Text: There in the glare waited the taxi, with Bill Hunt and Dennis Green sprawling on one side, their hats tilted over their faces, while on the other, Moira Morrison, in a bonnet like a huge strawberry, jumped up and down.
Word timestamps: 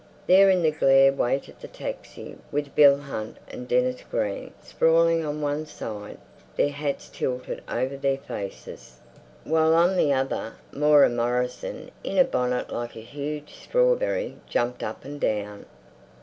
There 0.25 0.49
in 0.49 0.63
the 0.63 0.71
glare 0.71 1.13
waited 1.13 1.59
the 1.59 1.67
taxi, 1.67 2.35
with 2.51 2.73
Bill 2.73 2.97
Hunt 2.97 3.37
and 3.51 3.67
Dennis 3.67 4.01
Green 4.09 4.51
sprawling 4.63 5.23
on 5.23 5.41
one 5.41 5.67
side, 5.67 6.17
their 6.57 6.71
hats 6.71 7.07
tilted 7.07 7.61
over 7.69 7.95
their 7.95 8.17
faces, 8.17 8.97
while 9.43 9.75
on 9.75 9.95
the 9.95 10.11
other, 10.11 10.53
Moira 10.71 11.07
Morrison, 11.09 11.91
in 12.03 12.17
a 12.17 12.23
bonnet 12.23 12.71
like 12.71 12.95
a 12.95 13.01
huge 13.01 13.53
strawberry, 13.53 14.37
jumped 14.49 14.81
up 14.81 15.05
and 15.05 15.19
down. 15.21 15.67